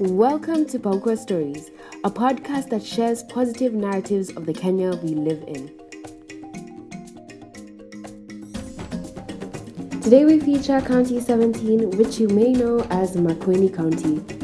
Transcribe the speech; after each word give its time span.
Welcome 0.00 0.64
to 0.66 0.78
Paukwa 0.78 1.18
Stories, 1.18 1.72
a 2.04 2.10
podcast 2.10 2.68
that 2.68 2.84
shares 2.84 3.24
positive 3.24 3.72
narratives 3.72 4.30
of 4.30 4.46
the 4.46 4.54
Kenya 4.54 4.94
we 4.94 5.08
live 5.08 5.42
in. 5.48 5.66
Today 10.00 10.24
we 10.24 10.38
feature 10.38 10.80
County 10.80 11.18
17, 11.20 11.90
which 11.98 12.20
you 12.20 12.28
may 12.28 12.52
know 12.52 12.78
as 12.90 13.16
Makueni 13.16 13.74
County. 13.74 14.37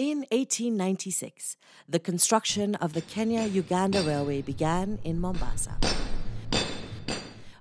In 0.00 0.20
1896, 0.30 1.58
the 1.86 1.98
construction 1.98 2.74
of 2.76 2.94
the 2.94 3.02
Kenya 3.02 3.44
Uganda 3.44 4.00
Railway 4.00 4.40
began 4.40 4.98
in 5.04 5.20
Mombasa. 5.20 5.76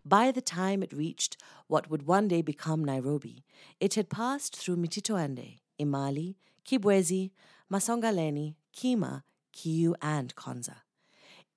By 0.05 0.31
the 0.31 0.39
time 0.39 0.81
it 0.81 0.93
reached 0.93 1.35
what 1.67 1.89
would 1.89 2.07
one 2.07 2.29
day 2.29 2.41
become 2.41 2.85
Nairobi, 2.85 3.43
it 3.81 3.95
had 3.95 4.09
passed 4.09 4.55
through 4.55 4.77
Mititoende, 4.77 5.59
Emali, 5.77 6.35
Kibwezi, 6.65 7.31
Masongaleni, 7.69 8.55
Kima, 8.73 9.23
Kiu, 9.53 9.93
and 10.01 10.33
Konza. 10.35 10.83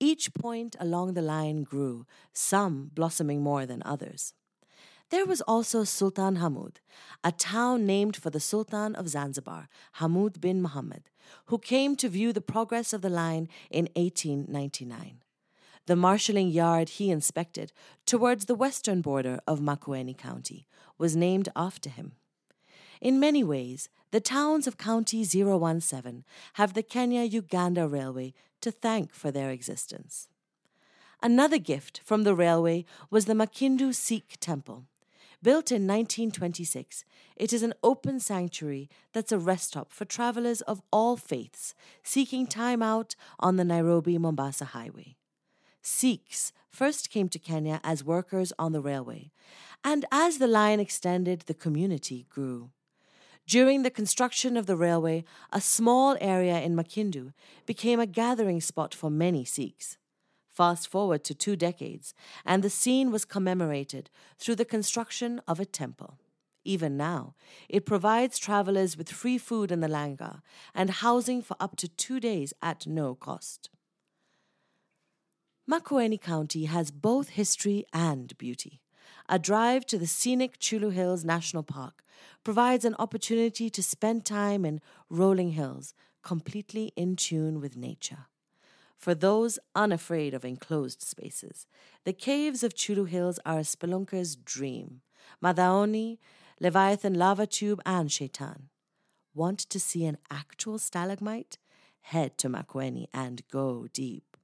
Each 0.00 0.34
point 0.34 0.74
along 0.80 1.14
the 1.14 1.22
line 1.22 1.62
grew, 1.62 2.06
some 2.32 2.90
blossoming 2.92 3.40
more 3.40 3.66
than 3.66 3.84
others. 3.84 4.34
There 5.12 5.26
was 5.26 5.42
also 5.42 5.84
Sultan 5.84 6.38
Hamud, 6.38 6.76
a 7.22 7.32
town 7.32 7.84
named 7.84 8.16
for 8.16 8.30
the 8.30 8.40
Sultan 8.40 8.94
of 8.94 9.10
Zanzibar, 9.10 9.68
Hamud 9.98 10.40
bin 10.40 10.62
Muhammad, 10.62 11.10
who 11.48 11.58
came 11.58 11.96
to 11.96 12.08
view 12.08 12.32
the 12.32 12.40
progress 12.40 12.94
of 12.94 13.02
the 13.02 13.10
line 13.10 13.46
in 13.70 13.90
1899. 13.94 15.20
The 15.84 15.96
marshalling 15.96 16.48
yard 16.48 16.88
he 16.88 17.10
inspected 17.10 17.74
towards 18.06 18.46
the 18.46 18.54
western 18.54 19.02
border 19.02 19.38
of 19.46 19.60
Makueni 19.60 20.16
County 20.16 20.66
was 20.96 21.14
named 21.14 21.50
after 21.54 21.90
him. 21.90 22.12
In 23.02 23.20
many 23.20 23.44
ways, 23.44 23.90
the 24.12 24.20
towns 24.20 24.66
of 24.66 24.78
County 24.78 25.24
017 25.24 26.24
have 26.54 26.72
the 26.72 26.82
Kenya 26.82 27.24
Uganda 27.24 27.86
Railway 27.86 28.32
to 28.62 28.70
thank 28.70 29.12
for 29.12 29.30
their 29.30 29.50
existence. 29.50 30.28
Another 31.22 31.58
gift 31.58 32.00
from 32.02 32.24
the 32.24 32.34
railway 32.34 32.86
was 33.10 33.26
the 33.26 33.34
Makindu 33.34 33.94
Sikh 33.94 34.38
Temple. 34.40 34.86
Built 35.42 35.72
in 35.72 35.88
1926, 35.88 37.04
it 37.34 37.52
is 37.52 37.64
an 37.64 37.74
open 37.82 38.20
sanctuary 38.20 38.88
that's 39.12 39.32
a 39.32 39.38
rest 39.38 39.68
stop 39.68 39.92
for 39.92 40.04
travelers 40.04 40.60
of 40.60 40.82
all 40.92 41.16
faiths 41.16 41.74
seeking 42.04 42.46
time 42.46 42.80
out 42.80 43.16
on 43.40 43.56
the 43.56 43.64
Nairobi 43.64 44.18
Mombasa 44.18 44.66
Highway. 44.66 45.16
Sikhs 45.82 46.52
first 46.70 47.10
came 47.10 47.28
to 47.28 47.40
Kenya 47.40 47.80
as 47.82 48.04
workers 48.04 48.52
on 48.56 48.70
the 48.70 48.80
railway, 48.80 49.32
and 49.82 50.04
as 50.12 50.38
the 50.38 50.46
line 50.46 50.78
extended, 50.78 51.40
the 51.46 51.54
community 51.54 52.24
grew. 52.30 52.70
During 53.44 53.82
the 53.82 53.90
construction 53.90 54.56
of 54.56 54.66
the 54.66 54.76
railway, 54.76 55.24
a 55.52 55.60
small 55.60 56.16
area 56.20 56.60
in 56.60 56.76
Makindu 56.76 57.32
became 57.66 57.98
a 57.98 58.06
gathering 58.06 58.60
spot 58.60 58.94
for 58.94 59.10
many 59.10 59.44
Sikhs. 59.44 59.98
Fast 60.52 60.86
forward 60.86 61.24
to 61.24 61.34
two 61.34 61.56
decades, 61.56 62.12
and 62.44 62.62
the 62.62 62.68
scene 62.68 63.10
was 63.10 63.24
commemorated 63.24 64.10
through 64.38 64.56
the 64.56 64.66
construction 64.66 65.40
of 65.48 65.58
a 65.58 65.64
temple. 65.64 66.18
Even 66.64 66.96
now, 66.96 67.34
it 67.68 67.86
provides 67.86 68.38
travelers 68.38 68.96
with 68.96 69.08
free 69.10 69.38
food 69.38 69.72
in 69.72 69.80
the 69.80 69.88
langar 69.88 70.42
and 70.74 70.90
housing 70.90 71.42
for 71.42 71.56
up 71.58 71.76
to 71.76 71.88
two 71.88 72.20
days 72.20 72.52
at 72.62 72.86
no 72.86 73.14
cost. 73.14 73.70
Makueni 75.68 76.20
County 76.20 76.66
has 76.66 76.90
both 76.90 77.30
history 77.30 77.84
and 77.92 78.36
beauty. 78.36 78.82
A 79.28 79.38
drive 79.38 79.86
to 79.86 79.96
the 79.96 80.06
scenic 80.06 80.58
Chyulu 80.58 80.92
Hills 80.92 81.24
National 81.24 81.62
Park 81.62 82.02
provides 82.44 82.84
an 82.84 82.96
opportunity 82.98 83.70
to 83.70 83.82
spend 83.82 84.26
time 84.26 84.64
in 84.64 84.80
rolling 85.08 85.52
hills, 85.52 85.94
completely 86.22 86.92
in 86.94 87.16
tune 87.16 87.60
with 87.60 87.76
nature. 87.76 88.26
For 89.02 89.16
those 89.16 89.58
unafraid 89.74 90.32
of 90.32 90.44
enclosed 90.44 91.02
spaces, 91.02 91.66
the 92.04 92.12
caves 92.12 92.62
of 92.62 92.72
Chyulu 92.72 93.08
Hills 93.08 93.40
are 93.44 93.58
a 93.58 93.62
spelunker's 93.62 94.36
dream. 94.36 95.00
Madhaoni, 95.42 96.18
Leviathan 96.60 97.14
Lava 97.14 97.48
Tube, 97.48 97.80
and 97.84 98.12
Shaitan. 98.12 98.68
Want 99.34 99.58
to 99.58 99.80
see 99.80 100.04
an 100.04 100.18
actual 100.30 100.78
stalagmite? 100.78 101.58
Head 102.02 102.38
to 102.38 102.48
Makueni 102.48 103.06
and 103.12 103.42
go 103.50 103.88
deep. 103.92 104.36